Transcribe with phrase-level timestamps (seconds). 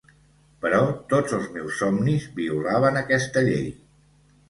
[0.63, 0.79] Però
[1.11, 3.73] tots els meus somnis violaven aquesta llei.